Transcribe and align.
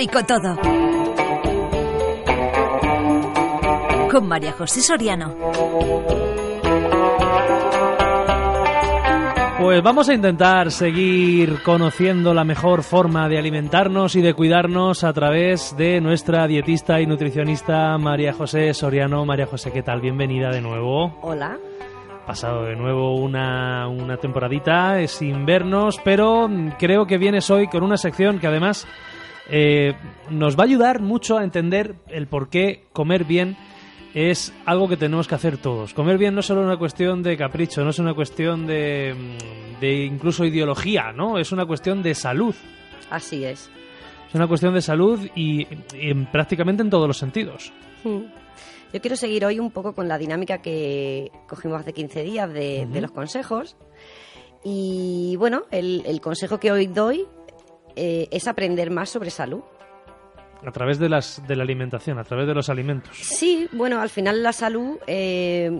rico 0.00 0.24
todo. 0.24 0.56
Con 4.10 4.26
María 4.26 4.52
José 4.52 4.80
Soriano. 4.80 5.34
Pues 9.60 9.82
vamos 9.82 10.08
a 10.08 10.14
intentar 10.14 10.70
seguir 10.70 11.62
conociendo 11.62 12.32
la 12.32 12.44
mejor 12.44 12.82
forma 12.82 13.28
de 13.28 13.36
alimentarnos 13.36 14.16
y 14.16 14.22
de 14.22 14.32
cuidarnos 14.32 15.04
a 15.04 15.12
través 15.12 15.76
de 15.76 16.00
nuestra 16.00 16.46
dietista 16.46 16.98
y 17.02 17.06
nutricionista 17.06 17.98
María 17.98 18.32
José 18.32 18.72
Soriano. 18.72 19.26
María 19.26 19.44
José, 19.44 19.70
¿qué 19.70 19.82
tal? 19.82 20.00
Bienvenida 20.00 20.48
de 20.48 20.62
nuevo. 20.62 21.18
Hola. 21.20 21.58
Pasado 22.26 22.64
de 22.64 22.74
nuevo 22.74 23.16
una, 23.16 23.86
una 23.86 24.16
temporadita 24.16 25.06
sin 25.08 25.44
vernos, 25.44 26.00
pero 26.02 26.48
creo 26.78 27.04
que 27.04 27.18
vienes 27.18 27.50
hoy 27.50 27.66
con 27.66 27.82
una 27.82 27.98
sección 27.98 28.38
que 28.38 28.46
además 28.46 28.86
eh, 29.50 29.94
nos 30.30 30.56
va 30.58 30.62
a 30.62 30.66
ayudar 30.66 31.00
mucho 31.00 31.38
a 31.38 31.44
entender 31.44 31.94
el 32.08 32.26
por 32.26 32.48
qué 32.48 32.84
comer 32.92 33.24
bien 33.24 33.56
es 34.14 34.52
algo 34.66 34.88
que 34.88 34.96
tenemos 34.96 35.28
que 35.28 35.34
hacer 35.36 35.56
todos. 35.58 35.94
Comer 35.94 36.18
bien 36.18 36.34
no 36.34 36.40
es 36.40 36.46
solo 36.46 36.62
una 36.62 36.76
cuestión 36.76 37.22
de 37.22 37.36
capricho, 37.36 37.84
no 37.84 37.90
es 37.90 37.98
una 37.98 38.12
cuestión 38.14 38.66
de, 38.66 39.14
de 39.80 40.04
incluso 40.04 40.44
ideología, 40.44 41.12
¿no? 41.12 41.38
Es 41.38 41.52
una 41.52 41.64
cuestión 41.66 42.02
de 42.02 42.14
salud. 42.14 42.54
Así 43.08 43.44
es. 43.44 43.70
Es 44.28 44.34
una 44.34 44.46
cuestión 44.48 44.74
de 44.74 44.82
salud 44.82 45.20
y, 45.34 45.62
y 45.62 45.66
en- 46.10 46.26
prácticamente 46.26 46.82
en 46.82 46.90
todos 46.90 47.06
los 47.06 47.18
sentidos. 47.18 47.72
Mm. 48.04 48.18
Yo 48.92 49.00
quiero 49.00 49.14
seguir 49.14 49.44
hoy 49.44 49.60
un 49.60 49.70
poco 49.70 49.92
con 49.94 50.08
la 50.08 50.18
dinámica 50.18 50.58
que 50.58 51.30
cogimos 51.48 51.80
hace 51.80 51.92
15 51.92 52.22
días 52.24 52.52
de, 52.52 52.86
de 52.86 53.00
los 53.00 53.12
consejos. 53.12 53.76
Y 54.64 55.36
bueno, 55.36 55.62
el, 55.70 56.02
el 56.06 56.20
consejo 56.20 56.58
que 56.58 56.70
hoy 56.72 56.86
doy 56.86 57.26
eh, 57.96 58.28
es 58.30 58.48
aprender 58.48 58.90
más 58.90 59.10
sobre 59.10 59.30
salud. 59.30 59.62
A 60.64 60.70
través 60.72 60.98
de, 60.98 61.08
las, 61.08 61.42
de 61.46 61.56
la 61.56 61.62
alimentación, 61.62 62.18
a 62.18 62.24
través 62.24 62.46
de 62.46 62.54
los 62.54 62.68
alimentos. 62.68 63.16
Sí, 63.16 63.66
bueno, 63.72 64.00
al 64.00 64.10
final 64.10 64.42
la 64.42 64.52
salud 64.52 64.98
eh, 65.06 65.70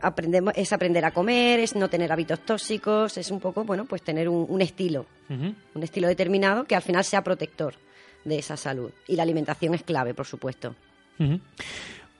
aprendemos, 0.00 0.52
es 0.56 0.72
aprender 0.72 1.04
a 1.04 1.12
comer, 1.12 1.60
es 1.60 1.76
no 1.76 1.88
tener 1.88 2.10
hábitos 2.10 2.40
tóxicos, 2.40 3.16
es 3.18 3.30
un 3.30 3.38
poco, 3.38 3.64
bueno, 3.64 3.84
pues 3.84 4.02
tener 4.02 4.28
un, 4.28 4.46
un 4.48 4.62
estilo, 4.62 5.06
un 5.28 5.82
estilo 5.82 6.08
determinado 6.08 6.64
que 6.64 6.74
al 6.74 6.82
final 6.82 7.04
sea 7.04 7.22
protector 7.22 7.74
de 8.24 8.38
esa 8.38 8.56
salud. 8.56 8.90
Y 9.06 9.14
la 9.14 9.22
alimentación 9.22 9.74
es 9.74 9.84
clave, 9.84 10.12
por 10.12 10.26
supuesto. 10.26 10.74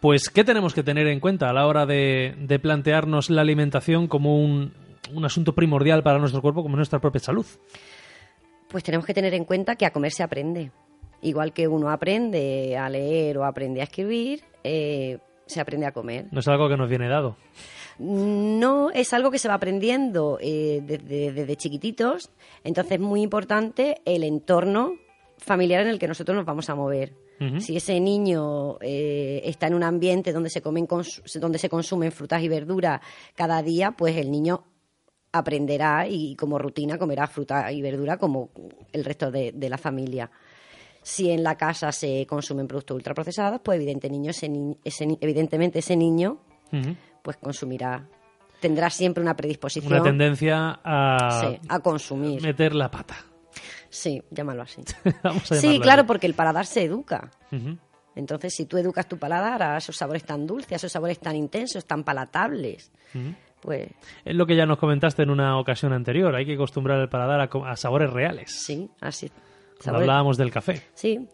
Pues, 0.00 0.28
¿qué 0.28 0.45
tenemos 0.45 0.75
que 0.75 0.84
tener 0.84 1.08
en 1.08 1.19
cuenta 1.19 1.50
a 1.50 1.52
la 1.52 1.67
hora 1.67 1.86
de, 1.86 2.36
de 2.39 2.58
plantearnos 2.61 3.30
la 3.30 3.41
alimentación 3.41 4.06
como 4.06 4.41
un, 4.41 4.73
un 5.12 5.25
asunto 5.25 5.55
primordial 5.55 6.05
para 6.05 6.19
nuestro 6.19 6.41
cuerpo, 6.41 6.62
como 6.62 6.77
nuestra 6.77 7.00
propia 7.00 7.20
salud? 7.20 7.47
Pues 8.69 8.84
tenemos 8.84 9.06
que 9.06 9.14
tener 9.14 9.34
en 9.34 9.44
cuenta 9.44 9.77
que 9.77 9.86
a 9.86 9.92
comer 9.92 10.12
se 10.12 10.22
aprende. 10.22 10.70
Igual 11.22 11.52
que 11.52 11.66
uno 11.66 11.91
aprende 11.91 12.77
a 12.77 12.88
leer 12.88 13.38
o 13.38 13.44
aprende 13.44 13.80
a 13.80 13.84
escribir, 13.84 14.44
eh, 14.62 15.19
se 15.47 15.61
aprende 15.61 15.86
a 15.86 15.92
comer. 15.92 16.27
No 16.30 16.41
es 16.41 16.48
algo 16.48 16.69
que 16.69 16.77
nos 16.77 16.89
viene 16.89 17.08
dado. 17.08 17.36
No 17.98 18.91
es 18.91 19.12
algo 19.12 19.30
que 19.30 19.39
se 19.39 19.48
va 19.48 19.55
aprendiendo 19.55 20.39
eh, 20.41 20.80
desde, 20.84 21.33
desde 21.33 21.56
chiquititos, 21.56 22.30
entonces 22.62 22.92
es 22.92 23.00
muy 23.00 23.22
importante 23.22 24.00
el 24.05 24.22
entorno 24.22 24.94
familiar 25.39 25.83
en 25.83 25.89
el 25.89 25.98
que 25.98 26.06
nosotros 26.06 26.36
nos 26.36 26.46
vamos 26.46 26.69
a 26.70 26.74
mover. 26.74 27.12
Si 27.61 27.77
ese 27.77 28.00
niño 28.00 28.78
eh, 28.80 29.42
está 29.44 29.69
en 29.69 29.74
un 29.74 29.84
ambiente 29.84 30.33
donde 30.33 30.50
se, 30.50 30.61
comen 30.61 30.89
donde 31.41 31.58
se 31.58 31.69
consumen 31.69 32.11
frutas 32.11 32.42
y 32.42 32.48
verduras 32.48 33.00
cada 33.36 33.62
día, 33.62 33.92
pues 33.92 34.16
el 34.16 34.33
niño 34.33 34.64
aprenderá 35.33 36.07
y 36.09 36.34
como 36.37 36.59
rutina 36.59 36.98
comerá 36.98 37.27
fruta 37.27 37.70
y 37.73 37.83
verdura 37.83 38.17
como 38.17 38.51
el 38.92 39.05
resto 39.05 39.30
de, 39.30 39.52
de 39.52 39.69
la 39.69 39.79
familia. 39.79 40.30
Si 41.02 41.30
en 41.30 41.42
la 41.42 41.57
casa 41.57 41.92
se 41.92 42.27
consumen 42.27 42.67
productos 42.67 42.97
ultraprocesados, 42.97 43.61
pues 43.63 43.77
evidente 43.77 44.11
niño, 44.11 44.30
ese 44.30 44.48
ni- 44.48 44.77
ese 44.85 45.07
ni- 45.07 45.19
evidentemente 45.20 45.79
ese 45.79 45.97
niño 45.97 46.39
pues 47.23 47.36
consumirá, 47.39 48.07
tendrá 48.61 48.91
siempre 48.91 49.23
una 49.23 49.35
predisposición 49.36 49.92
Una 49.92 50.02
tendencia 50.02 50.80
a 50.85 51.41
sí, 51.41 51.58
a 51.69 51.81
consumir. 51.81 52.42
meter 52.42 52.75
la 52.75 52.91
pata. 52.91 53.17
Sí, 53.91 54.23
llámalo 54.31 54.63
así. 54.63 54.83
Vamos 55.23 55.51
a 55.51 55.55
Sí, 55.57 55.81
claro, 55.81 56.07
porque 56.07 56.27
el 56.27 56.35
paladar 56.35 56.67
se 56.67 56.85
educa. 56.85 57.31
Entonces, 58.14 58.52
si 58.55 58.67
tú 58.67 58.77
educas 58.77 59.08
tu 59.08 59.17
paladar 59.17 59.63
a 59.63 59.77
esos 59.79 59.97
sabores 59.97 60.25
tan 60.25 60.47
dulces, 60.47 60.73
a 60.73 60.77
esos 60.77 60.92
sabores 60.92 61.19
tan 61.20 61.36
intensos, 61.36 61.86
tan 61.86 62.02
palatables. 62.05 62.91
Pues 63.68 63.90
Es 64.24 64.34
lo 64.34 64.46
que 64.46 64.56
ya 64.56 64.64
nos 64.64 64.79
comentaste 64.79 65.23
en 65.23 65.29
una 65.29 65.58
ocasión 65.58 65.92
anterior. 65.92 66.34
Hay 66.34 66.46
que 66.46 66.55
acostumbrar 66.55 66.98
el 67.01 67.11
paladar 67.11 67.51
a, 67.67 67.77
sabores 67.77 68.11
reales. 68.11 68.51
sí, 68.51 68.89
así. 68.98 69.30
Sabores, 69.79 70.08
hablábamos 70.08 70.39
del 70.39 70.51
café. 70.51 70.83
sí. 70.95 71.29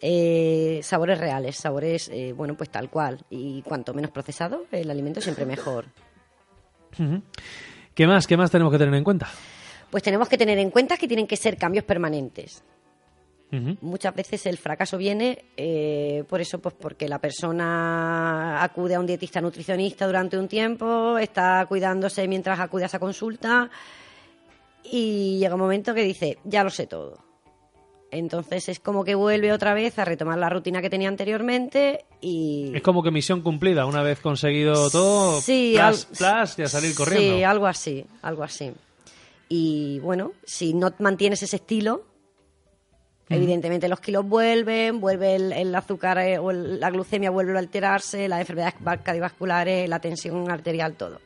Eh, 0.00 0.80
sabores 0.82 1.18
reales, 1.18 1.56
sabores, 1.56 2.08
eh, 2.08 2.32
bueno, 2.34 2.54
pues 2.54 2.70
tal 2.70 2.88
cual. 2.88 3.24
Y 3.28 3.60
cuanto 3.60 3.92
menos 3.92 4.10
procesado, 4.10 4.64
el 4.72 4.90
alimento 4.90 5.20
siempre 5.20 5.44
mejor. 5.44 5.84
¿Qué 7.94 8.06
más? 8.06 8.26
¿Qué 8.26 8.36
más 8.38 8.50
tenemos 8.50 8.72
que 8.72 8.78
tener 8.78 8.94
en 8.94 9.04
cuenta? 9.04 9.28
Pues 9.90 10.02
tenemos 10.02 10.30
que 10.30 10.38
tener 10.38 10.58
en 10.58 10.70
cuenta 10.70 10.96
que 10.96 11.06
tienen 11.06 11.26
que 11.26 11.36
ser 11.36 11.58
cambios 11.58 11.84
permanentes. 11.84 12.62
Muchas 13.80 14.14
veces 14.14 14.44
el 14.46 14.58
fracaso 14.58 14.98
viene 14.98 15.44
eh, 15.56 16.24
por 16.28 16.40
eso, 16.40 16.58
pues 16.58 16.74
porque 16.78 17.08
la 17.08 17.18
persona 17.20 18.62
acude 18.62 18.94
a 18.96 19.00
un 19.00 19.06
dietista 19.06 19.40
nutricionista 19.40 20.06
durante 20.06 20.36
un 20.36 20.46
tiempo, 20.48 21.16
está 21.16 21.64
cuidándose 21.66 22.26
mientras 22.28 22.58
acude 22.60 22.82
a 22.82 22.86
esa 22.86 22.98
consulta 22.98 23.70
y 24.84 25.38
llega 25.38 25.54
un 25.54 25.60
momento 25.60 25.94
que 25.94 26.02
dice, 26.02 26.38
ya 26.44 26.62
lo 26.64 26.70
sé 26.70 26.86
todo. 26.86 27.18
Entonces 28.10 28.68
es 28.68 28.78
como 28.78 29.04
que 29.04 29.14
vuelve 29.14 29.52
otra 29.52 29.74
vez 29.74 29.98
a 29.98 30.04
retomar 30.04 30.38
la 30.38 30.48
rutina 30.48 30.80
que 30.80 30.88
tenía 30.90 31.08
anteriormente 31.08 32.04
y... 32.20 32.72
Es 32.74 32.82
como 32.82 33.02
que 33.02 33.10
misión 33.10 33.42
cumplida. 33.42 33.84
Una 33.86 34.02
vez 34.02 34.20
conseguido 34.20 34.90
todo, 34.90 35.40
Sí, 35.40 35.72
plas, 35.74 36.06
al- 36.10 36.16
plas, 36.16 36.58
y 36.58 36.62
a 36.62 36.68
salir 36.68 36.94
corriendo. 36.94 37.36
Sí, 37.36 37.42
algo 37.42 37.66
así, 37.66 38.04
algo 38.22 38.42
así. 38.44 38.72
Y 39.48 39.98
bueno, 40.00 40.32
si 40.44 40.72
no 40.74 40.92
mantienes 41.00 41.42
ese 41.42 41.56
estilo, 41.56 42.04
evidentemente 43.28 43.88
los 43.88 44.00
kilos 44.00 44.26
vuelven, 44.26 45.00
vuelve 45.00 45.34
el, 45.36 45.52
el 45.52 45.74
azúcar 45.74 46.18
eh, 46.18 46.38
o 46.38 46.50
el- 46.50 46.78
la 46.80 46.90
glucemia 46.90 47.30
vuelve 47.30 47.54
a 47.54 47.58
alterarse, 47.58 48.28
las 48.28 48.40
enfermedades 48.40 48.74
va- 48.86 48.96
cardiovasculares, 48.98 49.88
la 49.88 49.98
tensión 50.00 50.50
arterial, 50.50 50.94
todo. 50.94 51.20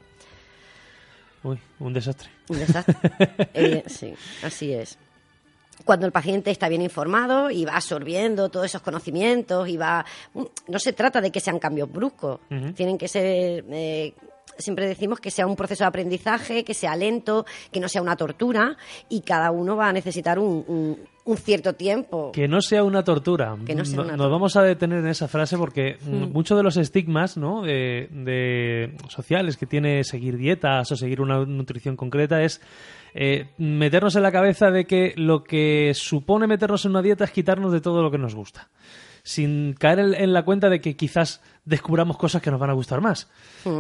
Uy, 1.43 1.59
un 1.79 1.93
desastre. 1.93 2.29
Un 2.49 2.59
desastre. 2.59 2.95
Eviden- 3.55 3.89
sí, 3.89 4.15
así 4.43 4.73
es. 4.73 4.99
Cuando 5.85 6.05
el 6.05 6.13
paciente 6.13 6.51
está 6.51 6.69
bien 6.69 6.83
informado 6.83 7.51
y 7.51 7.65
va 7.65 7.77
absorbiendo 7.77 8.51
todos 8.51 8.67
esos 8.67 8.83
conocimientos 8.83 9.67
y 9.69 9.79
va... 9.79 10.05
No 10.69 10.79
se 10.79 10.93
trata 10.93 11.23
de 11.23 11.31
que 11.31 11.41
sean 11.41 11.59
cambios 11.59 11.91
bruscos. 11.91 12.41
Tienen 12.75 12.99
que 12.99 13.09
ser... 13.09 13.65
eh, 13.71 14.13
siempre 14.59 14.87
decimos 14.87 15.21
que 15.21 15.31
sea 15.31 15.47
un 15.47 15.57
proceso 15.57 15.85
de 15.85 15.89
aprendizaje, 15.89 16.65
que 16.65 16.75
sea 16.75 16.95
lento, 16.97 17.47
que 17.73 17.81
no 17.81 17.89
sea 17.89 18.03
una 18.03 18.15
tortura 18.15 18.77
y 19.09 19.23
cada 19.23 19.51
uno 19.53 19.75
va 19.75 19.89
a 19.89 19.93
necesitar 19.95 20.39
un, 20.39 20.63
un- 20.69 20.99
un 21.25 21.37
cierto 21.37 21.75
tiempo. 21.75 22.33
Que 22.33 22.49
no 22.49 22.61
sea 22.63 22.83
una 22.85 23.05
tortura. 23.05 23.57
Que 23.67 23.75
no 23.75 23.85
sea 23.85 23.97
No- 23.97 24.03
una 24.05 24.17
Nos 24.17 24.31
vamos 24.31 24.57
a 24.57 24.63
detener 24.63 24.99
en 25.01 25.09
esa 25.09 25.29
frase 25.29 25.57
porque 25.59 25.97
mm, 26.05 26.33
muchos 26.33 26.57
de 26.57 26.63
los 26.65 26.77
estigmas 26.77 27.37
¿no? 27.37 27.63
de, 27.63 28.09
de 28.11 28.97
sociales 29.09 29.57
que 29.57 29.67
tiene 29.67 30.03
seguir 30.05 30.37
dietas 30.37 30.91
o 30.91 30.97
seguir 30.97 31.21
una 31.21 31.45
nutrición 31.45 31.97
concreta 31.97 32.43
es 32.43 32.61
eh, 33.15 33.49
meternos 33.59 34.17
en 34.17 34.23
la 34.23 34.33
cabeza 34.33 34.71
de 34.71 34.85
que 34.87 35.13
lo 35.17 35.43
que 35.45 35.93
supone 35.95 36.47
meternos 36.47 36.85
en 36.85 36.93
una 36.93 37.03
dieta 37.03 37.25
es 37.25 37.31
quitarnos 37.33 37.73
de 37.73 37.81
todo 37.81 38.03
lo 38.03 38.11
que 38.11 38.19
nos 38.19 38.35
gusta. 38.35 38.69
Sin 39.23 39.75
caer 39.75 39.99
en, 39.99 40.15
en 40.15 40.33
la 40.33 40.45
cuenta 40.45 40.69
de 40.71 40.81
que 40.81 40.97
quizás 40.97 41.43
descubramos 41.65 42.17
cosas 42.17 42.41
que 42.41 42.51
nos 42.51 42.59
van 42.59 42.71
a 42.71 42.75
gustar 42.75 43.01
más. 43.03 43.31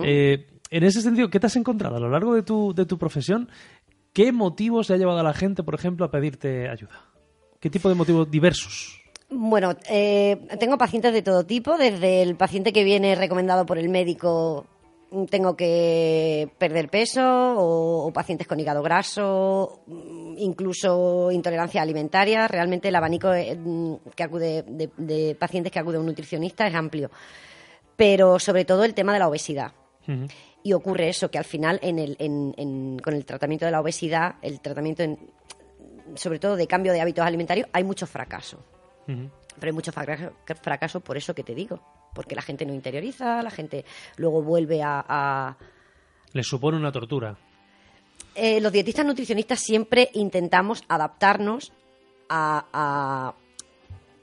Eh, 0.05 0.47
en 0.71 0.85
ese 0.85 1.01
sentido, 1.01 1.31
¿qué 1.31 1.41
te 1.41 1.47
has 1.47 1.57
encontrado 1.57 1.97
a 1.97 2.01
lo 2.01 2.11
largo 2.11 2.35
de 2.35 2.43
tu, 2.43 2.75
de 2.75 2.85
tu 2.87 2.99
profesión? 2.99 3.49
¿Qué 4.13 4.33
motivos 4.33 4.89
le 4.89 4.97
ha 4.97 4.99
llevado 4.99 5.21
a 5.21 5.23
la 5.23 5.33
gente, 5.33 5.63
por 5.63 5.75
ejemplo, 5.75 6.05
a 6.05 6.11
pedirte 6.11 6.69
ayuda? 6.69 7.05
¿Qué 7.61 7.71
tipo 7.71 7.89
de 7.89 7.95
motivos 7.95 8.31
diversos? 8.31 9.01
Bueno, 9.29 9.75
eh, 9.89 10.39
tengo 10.59 10.77
pacientes 10.79 11.13
de 11.13 11.23
todo 11.23 11.45
tipo, 11.45 11.77
desde 11.79 12.23
el 12.23 12.35
paciente 12.37 12.73
que 12.73 12.83
viene 12.83 13.15
recomendado 13.15 13.65
por 13.65 13.79
el 13.79 13.89
médico, 13.89 14.67
tengo 15.29 15.57
que 15.57 16.49
perder 16.59 16.89
peso, 16.89 17.21
o, 17.23 18.07
o 18.09 18.13
pacientes 18.13 18.47
con 18.49 18.59
hígado 18.59 18.83
graso, 18.83 19.83
mm, 19.87 20.35
incluso 20.39 21.31
intolerancia 21.31 21.83
alimentaria. 21.83 22.49
Realmente 22.49 22.89
el 22.89 22.97
abanico 22.97 23.33
eh, 23.33 23.55
mm, 23.57 23.95
que 24.17 24.23
acude 24.25 24.63
de, 24.67 24.91
de 24.97 25.35
pacientes 25.37 25.71
que 25.71 25.79
acude 25.79 25.97
a 25.97 26.01
un 26.01 26.07
nutricionista 26.07 26.67
es 26.67 26.75
amplio. 26.75 27.11
Pero 27.97 28.39
sobre 28.39 28.65
todo 28.65 28.83
el 28.85 28.95
tema 28.95 29.13
de 29.13 29.19
la 29.19 29.29
obesidad. 29.29 29.73
Y 30.65 30.73
ocurre 30.73 31.09
eso, 31.09 31.31
que 31.31 31.39
al 31.39 31.45
final 31.45 31.79
en 31.83 31.99
el, 32.01 32.17
en- 32.19 32.53
en- 32.57 32.99
con 32.99 33.15
el 33.15 33.25
tratamiento 33.25 33.65
de 33.67 33.71
la 33.71 33.81
obesidad, 33.81 34.35
el 34.43 34.61
tratamiento 34.61 35.03
en- 35.05 35.19
sobre 36.17 36.39
todo 36.39 36.57
de 36.57 36.67
cambio 36.67 36.93
de 36.93 37.01
hábitos 37.01 37.25
alimentarios, 37.25 37.69
hay 37.73 37.85
mucho 37.85 38.07
fracaso. 38.07 38.63
Pero 39.07 39.67
hay 39.67 39.73
mucho 39.73 39.91
fracaso, 39.93 40.33
fracaso 40.63 41.01
por 41.01 41.17
eso 41.17 41.35
que 41.35 41.43
te 41.43 41.55
digo. 41.55 41.81
Porque 42.15 42.35
la 42.37 42.43
gente 42.43 42.65
no 42.65 42.73
interioriza, 42.75 43.43
la 43.43 43.51
gente 43.51 43.85
luego 44.17 44.43
vuelve 44.43 44.83
a... 44.83 45.05
a- 45.09 45.57
Les 46.33 46.47
supone 46.47 46.77
una 46.77 46.93
tortura. 46.93 47.37
Eh, 48.35 48.61
los 48.61 48.71
dietistas 48.73 49.05
nutricionistas 49.05 49.59
siempre 49.61 50.11
intentamos 50.15 50.85
adaptarnos 50.89 51.73
a, 52.29 52.65
a- 52.73 53.35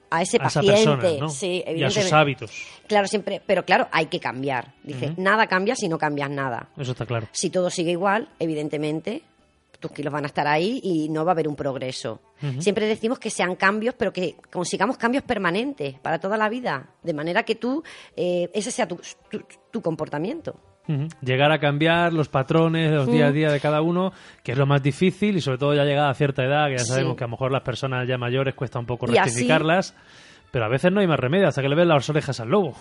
a 0.10 0.22
ese 0.22 0.38
a 0.38 0.44
paciente. 0.44 0.72
persona, 0.72 1.04
¿no? 1.19 1.30
Sí, 1.30 1.62
y 1.68 1.84
a 1.84 1.89
sus 1.92 2.13
hábitos. 2.13 2.51
Claro, 2.88 3.07
siempre, 3.07 3.42
pero 3.45 3.66
claro, 3.66 3.89
hay 3.92 4.06
que 4.06 4.22
cambiar. 4.22 4.74
Dice, 4.84 5.13
nada 5.18 5.48
cambia 5.48 5.75
si 5.75 5.89
no 5.89 5.98
cambias 5.98 6.30
nada. 6.30 6.69
Eso 6.78 6.92
está 6.94 7.06
claro. 7.06 7.28
Si 7.34 7.50
todo 7.50 7.69
sigue 7.69 7.92
igual, 7.92 8.30
evidentemente, 8.39 9.24
tus 9.79 9.91
kilos 9.91 10.12
van 10.13 10.24
a 10.24 10.27
estar 10.27 10.47
ahí 10.47 10.79
y 10.83 11.09
no 11.09 11.24
va 11.25 11.31
a 11.31 11.33
haber 11.33 11.47
un 11.47 11.56
progreso. 11.56 12.21
Siempre 12.59 12.85
decimos 12.88 13.19
que 13.19 13.29
sean 13.29 13.56
cambios, 13.56 13.95
pero 13.95 14.12
que 14.13 14.35
consigamos 14.51 14.97
cambios 14.97 15.24
permanentes 15.24 16.00
para 16.00 16.19
toda 16.19 16.38
la 16.38 16.50
vida, 16.50 16.89
de 17.03 17.13
manera 17.13 17.44
que 17.44 17.56
tú, 17.56 17.83
eh, 18.15 18.50
ese 18.53 18.71
sea 18.71 18.88
tu, 18.88 19.00
tu- 19.29 19.44
tu 19.71 19.81
comportamiento. 19.81 20.56
Llegar 21.21 21.51
a 21.51 21.59
cambiar 21.59 22.13
los 22.13 22.29
patrones 22.29 22.89
de 22.89 22.95
los 22.95 23.07
día 23.12 23.27
a 23.27 23.31
día 23.33 23.51
de 23.51 23.59
cada 23.59 23.81
uno, 23.81 24.13
que 24.41 24.53
es 24.53 24.57
lo 24.57 24.65
más 24.65 24.81
difícil 24.81 25.35
y 25.35 25.41
sobre 25.41 25.57
todo 25.57 25.74
ya 25.74 25.83
llegada 25.83 26.09
a 26.09 26.13
cierta 26.13 26.45
edad, 26.45 26.68
que 26.69 26.77
ya 26.77 26.83
Sí. 26.85 26.91
sabemos 26.91 27.18
que 27.18 27.25
a 27.25 27.27
lo 27.27 27.31
mejor 27.31 27.51
las 27.51 27.62
personas 27.63 28.07
ya 28.07 28.18
mayores 28.18 28.56
cuesta 28.56 28.79
un 28.79 28.85
poco 28.85 29.06
Y 29.12 29.18
así- 29.18 29.29
rectificarlas, 29.31 29.95
pero 30.50 30.63
a 30.63 30.69
veces 30.69 30.91
no 30.94 31.01
hay 31.01 31.07
más 31.07 31.19
remedio 31.19 31.50
hasta 31.50 31.62
que 31.62 31.68
le 31.68 31.75
ves 31.75 31.85
las 31.88 32.09
orejas 32.09 32.39
al 32.39 32.47
lobo. 32.47 32.74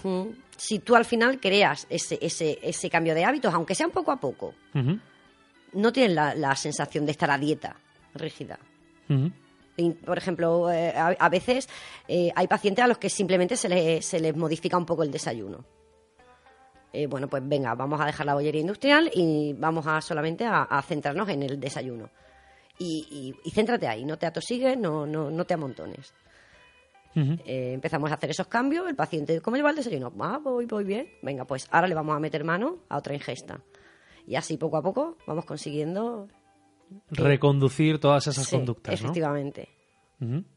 Si 0.56 0.78
tú 0.78 0.94
al 0.94 1.04
final 1.04 1.40
creas 1.40 1.86
ese, 1.90 2.16
ese, 2.22 2.60
ese 2.62 2.88
cambio 2.88 3.12
de 3.12 3.24
hábitos, 3.24 3.52
aunque 3.52 3.74
sean 3.74 3.90
poco 3.90 4.12
a 4.12 4.20
poco, 4.20 4.54
no 5.72 5.92
tienes 5.92 6.14
la, 6.14 6.34
la 6.34 6.54
sensación 6.56 7.04
de 7.06 7.12
estar 7.12 7.30
a 7.30 7.38
dieta 7.38 7.76
rígida. 8.14 8.58
Por 10.06 10.16
ejemplo, 10.18 10.70
eh, 10.72 10.90
a, 10.96 11.08
a 11.18 11.28
veces 11.28 11.68
eh, 12.08 12.30
hay 12.34 12.46
pacientes 12.46 12.82
a 12.84 12.88
los 12.88 12.98
que 12.98 13.10
simplemente 13.10 13.56
se 13.56 13.68
les, 13.68 14.04
se 14.06 14.18
les 14.20 14.34
modifica 14.34 14.76
un 14.78 14.86
poco 14.86 15.02
el 15.02 15.10
desayuno. 15.10 15.64
Eh, 16.92 17.06
bueno, 17.06 17.28
pues 17.28 17.46
venga, 17.46 17.74
vamos 17.74 18.00
a 18.00 18.06
dejar 18.06 18.24
la 18.24 18.32
bollería 18.34 18.62
industrial 18.62 19.10
y 19.12 19.52
vamos 19.52 19.86
a 19.86 20.00
solamente 20.00 20.46
a, 20.46 20.62
a 20.62 20.80
centrarnos 20.80 21.28
en 21.28 21.42
el 21.42 21.60
desayuno. 21.60 22.08
Y, 22.78 23.06
y- 23.10 23.48
y 23.48 23.50
céntrate 23.50 23.86
ahí, 23.86 24.04
no 24.06 24.16
te 24.16 24.24
atosigues, 24.26 24.78
no, 24.78 25.06
no, 25.06 25.30
no 25.30 25.44
te 25.44 25.54
amontones. 25.54 26.14
Eh, 27.46 27.72
empezamos 27.72 28.10
a 28.10 28.14
hacer 28.14 28.30
esos 28.30 28.46
cambios, 28.46 28.86
el 28.88 28.94
paciente, 28.94 29.40
¿cómo 29.40 29.56
lleva 29.56 29.70
el 29.70 29.76
desayuno? 29.76 30.12
Ah, 30.20 30.38
voy, 30.42 30.66
voy 30.66 30.84
bien. 30.84 31.08
Venga, 31.22 31.44
pues 31.46 31.66
ahora 31.70 31.86
le 31.86 31.94
vamos 31.94 32.14
a 32.14 32.18
meter 32.20 32.44
mano 32.44 32.78
a 32.90 32.98
otra 32.98 33.14
ingesta. 33.14 33.58
Y 34.26 34.34
así 34.36 34.56
poco 34.56 34.76
a 34.76 34.82
poco 34.82 35.16
vamos 35.26 35.44
consiguiendo 35.44 36.28
Reconducir 37.10 37.98
todas 37.98 38.26
esas 38.28 38.46
Sí, 38.46 38.56
conductas, 38.56 38.92
¿no? 39.00 39.06
efectivamente. 39.08 39.68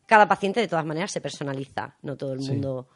Cada 0.05 0.27
paciente, 0.27 0.59
de 0.59 0.67
todas 0.67 0.85
maneras, 0.85 1.11
se 1.11 1.21
personaliza. 1.21 1.95
No 2.03 2.15
todo 2.15 2.33
el 2.33 2.41
Sí. 2.41 2.51
mundo. 2.51 2.87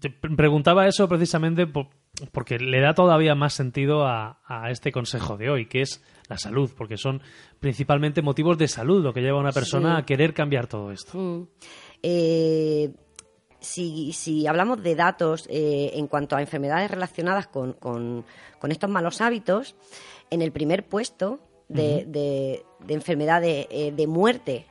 Te 0.00 0.08
pre- 0.10 0.34
preguntaba 0.34 0.86
eso 0.86 1.08
precisamente 1.08 1.66
por- 1.66 1.88
porque 2.32 2.58
le 2.58 2.80
da 2.80 2.94
todavía 2.94 3.34
más 3.34 3.52
sentido 3.54 4.06
a, 4.06 4.40
a 4.46 4.70
este 4.70 4.90
consejo 4.92 5.36
de 5.36 5.50
hoy, 5.50 5.66
que 5.66 5.82
es 5.82 6.02
la 6.28 6.38
salud, 6.38 6.70
porque 6.76 6.96
son 6.96 7.20
principalmente 7.60 8.22
motivos 8.22 8.56
de 8.56 8.68
salud 8.68 9.02
lo 9.02 9.12
que 9.12 9.20
lleva 9.20 9.36
a 9.38 9.40
una 9.42 9.52
persona 9.52 9.96
Sí. 9.96 10.02
a 10.02 10.06
querer 10.06 10.32
cambiar 10.32 10.66
todo 10.66 10.92
esto. 10.92 11.18
Mm. 11.18 11.48
Eh, 12.02 12.94
si, 13.64 14.12
si 14.12 14.46
hablamos 14.46 14.82
de 14.82 14.94
datos 14.94 15.46
eh, 15.50 15.90
en 15.94 16.06
cuanto 16.06 16.36
a 16.36 16.40
enfermedades 16.40 16.90
relacionadas 16.90 17.46
con, 17.48 17.72
con- 17.72 18.24
con 18.60 18.70
estos 18.70 18.88
malos 18.90 19.20
hábitos, 19.20 19.74
en 20.30 20.40
el 20.42 20.52
primer 20.52 20.86
puesto 20.86 21.40
de, 21.68 22.04
de- 22.06 22.64
de 22.80 22.94
enfermedades 22.94 23.66
eh, 23.70 23.90
de 23.92 24.06
muerte 24.06 24.66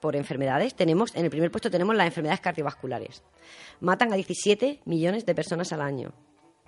por 0.00 0.16
enfermedades 0.16 0.74
tenemos 0.74 1.14
en 1.16 1.24
el 1.24 1.30
primer 1.30 1.50
puesto 1.50 1.70
tenemos 1.70 1.96
las 1.96 2.06
enfermedades 2.06 2.40
cardiovasculares. 2.40 3.22
Matan 3.80 4.12
a 4.12 4.16
17 4.16 4.80
millones 4.84 5.24
de 5.24 5.34
personas 5.34 5.72
al 5.72 5.80
año. 5.80 6.12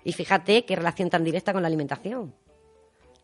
Y 0.03 0.13
fíjate 0.13 0.65
qué 0.65 0.75
relación 0.75 1.09
tan 1.09 1.23
directa 1.23 1.53
con 1.53 1.61
la 1.61 1.67
alimentación. 1.67 2.33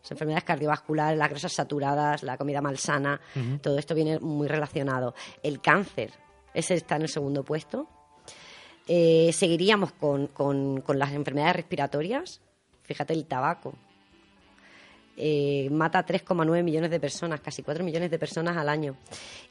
Las 0.01 0.11
enfermedades 0.11 0.43
cardiovasculares, 0.43 1.17
las 1.17 1.29
grasas 1.29 1.53
saturadas, 1.53 2.21
la 2.23 2.37
comida 2.37 2.61
malsana, 2.61 3.21
todo 3.61 3.77
esto 3.79 3.95
viene 3.95 4.19
muy 4.19 4.47
relacionado. 4.47 5.15
El 5.41 5.61
cáncer, 5.61 6.11
ese 6.53 6.73
está 6.75 6.97
en 6.97 7.03
el 7.03 7.09
segundo 7.09 7.43
puesto. 7.43 7.87
Eh, 8.87 9.31
seguiríamos 9.33 9.91
con, 9.93 10.27
con- 10.27 10.81
con 10.81 10.99
las 10.99 11.11
enfermedades 11.13 11.55
respiratorias. 11.57 12.41
Fíjate 12.83 13.13
el 13.13 13.25
tabaco. 13.25 13.73
Eh, 15.15 15.69
mata 15.71 15.99
a 15.99 16.05
3,9 16.05 16.63
millones 16.63 16.89
de 16.89 16.99
personas, 16.99 17.39
casi 17.39 17.61
4 17.61 17.83
millones 17.83 18.09
de 18.09 18.17
personas 18.19 18.57
al 18.57 18.67
año. 18.67 18.97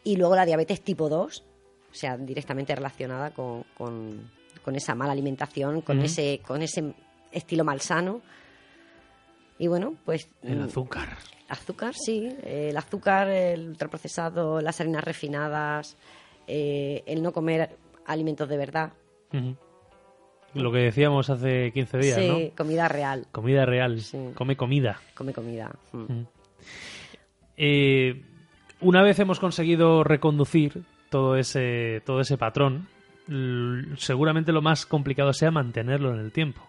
Y 0.05 0.17
luego 0.17 0.35
la 0.35 0.45
diabetes 0.45 0.83
tipo 0.83 1.09
2, 1.09 1.45
o 1.91 1.95
sea, 1.95 2.17
directamente 2.17 2.75
relacionada 2.75 3.31
con, 3.31 3.65
con- 3.77 4.31
con 4.65 4.77
esa 4.77 4.95
mala 4.95 5.13
alimentación, 5.13 5.81
con, 5.81 6.01
ese, 6.03 6.41
con 6.47 6.63
ese 6.63 6.95
estilo 7.33 7.65
malsano. 7.65 8.21
Y 9.59 9.67
bueno, 9.69 9.97
pues 10.05 10.29
El 10.43 10.59
mm, 10.61 10.65
azúcar. 10.65 11.17
Azúcar, 11.49 11.95
sí. 11.95 12.29
el 12.45 12.77
azúcar, 12.77 13.29
el 13.29 13.69
ultraprocesado, 13.69 14.61
las 14.61 14.81
harinas 14.81 15.05
refinadas, 15.05 15.97
eh, 16.47 17.03
el 17.07 17.23
no 17.23 17.33
comer 17.33 17.77
alimentos 18.07 18.49
de 18.49 18.57
verdad. 18.57 18.93
Lo 20.55 20.71
que 20.71 20.79
decíamos 20.79 21.31
hace 21.31 21.73
15 21.73 21.99
días, 21.99 22.19
sí, 22.19 22.29
¿no? 22.29 22.57
comida 22.57 22.89
real. 22.89 23.27
Comida 23.33 23.65
real. 23.65 24.01
Sí. 24.01 24.19
Come 24.35 24.57
comida. 24.57 25.01
Come 25.15 25.33
comida. 25.33 25.71
mm. 25.93 26.23
Eh, 27.57 28.23
una 28.81 29.03
vez 29.03 29.19
hemos 29.19 29.39
conseguido 29.39 30.03
reconducir 30.05 30.83
todo 31.09 31.37
ese, 31.37 32.03
todo 32.05 32.21
ese 32.21 32.37
patrón, 32.37 32.89
seguramente 33.97 34.53
lo 34.53 34.63
más 34.63 34.87
complicado 34.87 35.33
sea 35.33 35.51
mantenerlo 35.51 36.13
en 36.13 36.21
el 36.21 36.33
tiempo. 36.33 36.63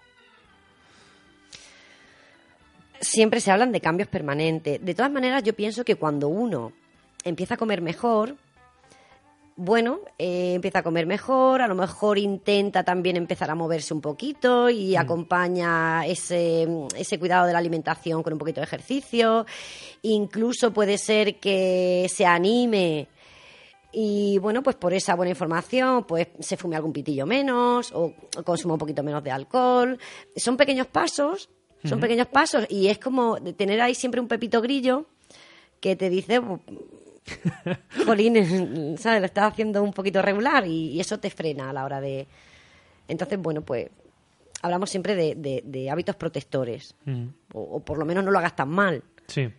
Siempre 2.99 3.39
se 3.39 3.51
hablan 3.51 3.71
de 3.71 3.81
cambios 3.81 4.07
permanentes. 4.07 4.83
De 4.83 4.93
todas 4.93 5.11
maneras, 5.11 5.43
yo 5.43 5.53
pienso 5.53 5.83
que 5.83 5.95
cuando 5.95 6.27
uno 6.27 6.71
empieza 7.23 7.55
a 7.55 7.57
comer 7.57 7.81
mejor, 7.81 8.35
bueno, 9.55 9.99
eh, 10.17 10.53
empieza 10.55 10.79
a 10.79 10.83
comer 10.83 11.05
mejor, 11.05 11.61
a 11.61 11.67
lo 11.67 11.75
mejor 11.75 12.17
intenta 12.17 12.83
también 12.83 13.17
empezar 13.17 13.49
a 13.51 13.55
moverse 13.55 13.93
un 13.93 14.01
poquito 14.01 14.69
y 14.69 14.95
acompaña 14.95 16.05
ese, 16.05 16.67
ese 16.95 17.19
cuidado 17.19 17.45
de 17.45 17.53
la 17.53 17.59
alimentación 17.59 18.23
con 18.23 18.33
un 18.33 18.39
poquito 18.39 18.61
de 18.61 18.65
ejercicio. 18.65 19.45
Incluso 20.01 20.73
puede 20.73 20.97
ser 20.97 21.39
que 21.39 22.07
se 22.13 22.25
anime 22.25 23.07
y 23.91 24.39
bueno, 24.39 24.63
pues 24.63 24.75
por 24.75 24.91
esa 24.93 25.13
buena 25.15 25.29
información, 25.29 26.05
pues 26.05 26.29
se 26.39 26.57
fume 26.57 26.75
algún 26.75 26.91
pitillo 26.91 27.27
menos 27.27 27.91
o, 27.91 28.11
o 28.35 28.43
consuma 28.43 28.73
un 28.73 28.79
poquito 28.79 29.03
menos 29.03 29.23
de 29.23 29.29
alcohol. 29.29 29.99
Son 30.35 30.57
pequeños 30.57 30.87
pasos, 30.87 31.49
son 31.83 31.99
pequeños 31.99 32.27
pasos 32.27 32.65
y 32.69 32.87
es 32.87 32.97
como 32.97 33.37
tener 33.53 33.81
ahí 33.81 33.93
siempre 33.93 34.19
un 34.19 34.27
pepito 34.27 34.61
grillo 34.61 35.05
que 35.79 35.95
te 35.95 36.09
dice, 36.09 36.41
jolín, 38.05 38.97
¿sabes? 38.97 39.19
Lo 39.21 39.25
estás 39.25 39.51
haciendo 39.51 39.81
un 39.83 39.93
poquito 39.93 40.21
regular 40.21 40.65
y, 40.67 40.91
y 40.91 40.99
eso 40.99 41.19
te 41.19 41.29
frena 41.29 41.69
a 41.69 41.73
la 41.73 41.85
hora 41.85 42.01
de... 42.01 42.27
Entonces, 43.07 43.39
bueno, 43.41 43.61
pues 43.61 43.89
hablamos 44.61 44.89
siempre 44.89 45.15
de, 45.15 45.35
de- 45.35 45.61
de 45.65 45.89
hábitos 45.89 46.15
protectores 46.15 46.95
Mm, 47.05 47.25
o, 47.53 47.61
o 47.61 47.79
por 47.81 47.97
lo 47.97 48.05
menos 48.05 48.23
no 48.23 48.31
lo 48.31 48.39
hagas 48.39 48.55
tan 48.55 48.69
mal. 48.69 49.03
Sí. 49.27 49.49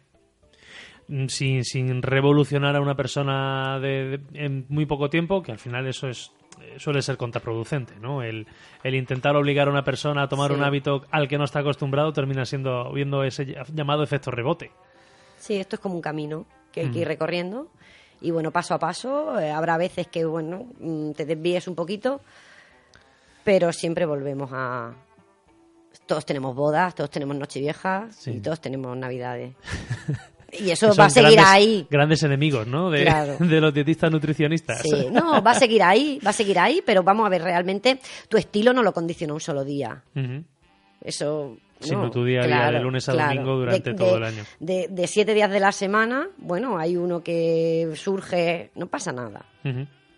Mm, 1.08 1.26
Sin, 1.28 1.64
sin 1.64 2.02
revolucionar 2.02 2.76
a 2.76 2.80
una 2.80 2.94
persona 2.96 3.78
de, 3.80 4.20
en 4.34 4.64
muy 4.68 4.86
poco 4.86 5.10
tiempo, 5.10 5.42
que 5.42 5.52
al 5.52 5.58
final 5.58 5.86
eso 5.86 6.08
es 6.08 6.32
suele 6.78 7.02
ser 7.02 7.16
contraproducente, 7.16 7.96
¿no? 8.00 8.22
El, 8.22 8.46
el 8.84 8.94
intentar 8.94 9.34
obligar 9.36 9.66
a 9.66 9.70
una 9.72 9.82
persona 9.84 10.22
a 10.22 10.28
tomar 10.28 10.50
Sí. 10.52 10.56
un 10.56 10.62
hábito 10.62 11.04
al 11.10 11.26
que 11.28 11.36
no 11.36 11.44
está 11.44 11.58
acostumbrado 11.58 12.12
termina 12.12 12.44
siendo 12.46 12.92
viendo 12.92 13.24
ese 13.24 13.44
ll- 13.46 13.66
llamado 13.74 14.02
efecto 14.04 14.30
rebote. 14.30 14.70
Sí, 15.36 15.56
esto 15.56 15.76
es 15.76 15.80
como 15.80 15.96
un 15.96 16.00
camino 16.00 16.46
que 16.74 16.80
hay 16.80 16.90
que 16.90 16.98
ir 16.98 17.06
recorriendo. 17.08 17.68
Y 18.20 18.30
bueno, 18.32 18.50
paso 18.50 18.74
a 18.74 18.78
paso, 18.78 19.38
eh, 19.38 19.50
habrá 19.50 19.76
veces 19.76 20.08
que, 20.08 20.24
bueno, 20.24 20.66
mm, 20.80 21.12
te 21.12 21.24
desvíes 21.24 21.68
un 21.68 21.74
poquito, 21.74 22.20
pero 23.44 23.72
siempre 23.72 24.06
volvemos 24.06 24.50
a... 24.52 24.92
Todos 26.06 26.26
tenemos 26.26 26.54
bodas, 26.56 26.94
todos 26.94 27.10
tenemos 27.10 27.36
nocheviejas 27.36 28.14
Sí. 28.16 28.32
y 28.32 28.40
todos 28.40 28.60
tenemos 28.60 28.96
navidades. 28.96 29.52
Y 30.56 30.70
eso 30.70 30.94
va 30.94 31.06
a 31.06 31.10
seguir 31.10 31.32
grandes- 31.32 31.46
ahí. 31.52 31.86
Grandes 31.90 32.22
enemigos, 32.22 32.64
¿no? 32.64 32.88
De, 32.88 33.02
Claro. 33.02 33.36
de 33.40 33.60
los 33.60 33.74
dietistas 33.74 34.08
nutricionistas. 34.12 34.82
Sí, 34.82 35.08
no, 35.10 35.42
va 35.42 35.50
a 35.50 35.54
seguir 35.58 35.82
ahí, 35.82 36.20
va 36.24 36.30
a 36.30 36.32
seguir 36.32 36.60
ahí, 36.60 36.80
pero 36.86 37.02
vamos 37.02 37.26
a 37.26 37.28
ver, 37.28 37.42
realmente 37.42 37.98
tu 38.28 38.36
estilo 38.36 38.72
no 38.72 38.84
lo 38.84 38.92
condiciona 38.92 39.34
un 39.34 39.40
solo 39.40 39.64
día. 39.64 40.04
Ujú. 40.14 40.44
Eso. 41.04 41.56
Sino 41.80 42.04
no, 42.04 42.10
tu 42.10 42.24
día 42.24 42.40
claro, 42.46 42.78
de 42.78 42.82
lunes 42.82 43.06
a 43.08 43.12
claro. 43.12 43.34
domingo 43.34 43.56
durante 43.58 43.90
De- 43.90 43.96
todo 43.96 44.12
de- 44.12 44.16
el 44.16 44.24
año. 44.24 44.42
De, 44.58 44.88
de 44.88 45.06
siete 45.06 45.34
días 45.34 45.50
de 45.50 45.60
la 45.60 45.70
semana, 45.70 46.28
bueno, 46.38 46.78
hay 46.78 46.96
uno 46.96 47.22
que 47.22 47.90
surge, 47.94 48.70
no 48.74 48.86
pasa 48.86 49.12
nada. 49.12 49.44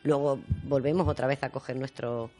Luego 0.04 0.38
volvemos 0.62 1.08
otra 1.08 1.26
vez 1.26 1.42
a 1.42 1.50
coger 1.50 1.76
nuestro. 1.76 2.30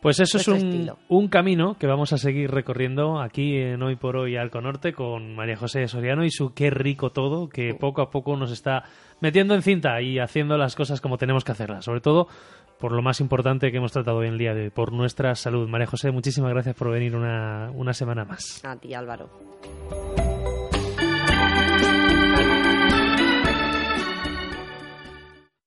Pues 0.00 0.20
eso 0.20 0.38
es 0.38 0.46
un, 0.48 0.56
estilo. 0.56 0.98
un 1.08 1.28
camino 1.28 1.76
que 1.78 1.86
vamos 1.86 2.12
a 2.12 2.18
seguir 2.18 2.50
recorriendo 2.50 3.18
aquí 3.20 3.56
en 3.56 3.82
Hoy 3.82 3.96
por 3.96 4.16
Hoy 4.16 4.36
Alco 4.36 4.60
Norte 4.60 4.92
con 4.92 5.34
María 5.34 5.56
José 5.56 5.88
Soriano 5.88 6.24
y 6.24 6.30
su 6.30 6.52
Qué 6.54 6.70
rico 6.70 7.10
todo, 7.10 7.48
que 7.48 7.74
poco 7.74 8.02
a 8.02 8.10
poco 8.10 8.36
nos 8.36 8.52
está 8.52 8.84
metiendo 9.20 9.54
en 9.54 9.62
cinta 9.62 10.00
y 10.00 10.18
haciendo 10.18 10.56
las 10.58 10.76
cosas 10.76 11.00
como 11.00 11.18
tenemos 11.18 11.44
que 11.44 11.52
hacerlas. 11.52 11.84
Sobre 11.84 12.00
todo 12.00 12.28
por 12.78 12.92
lo 12.92 13.02
más 13.02 13.20
importante 13.20 13.70
que 13.70 13.78
hemos 13.78 13.92
tratado 13.92 14.18
hoy 14.18 14.26
en 14.26 14.34
el 14.34 14.38
día 14.38 14.54
de 14.54 14.64
hoy, 14.64 14.70
por 14.70 14.92
nuestra 14.92 15.34
salud. 15.34 15.68
María 15.68 15.86
José, 15.86 16.10
muchísimas 16.10 16.50
gracias 16.50 16.76
por 16.76 16.90
venir 16.90 17.16
una, 17.16 17.70
una 17.74 17.94
semana 17.94 18.24
más. 18.24 18.64
A 18.64 18.76
ti, 18.76 18.94
Álvaro. 18.94 19.28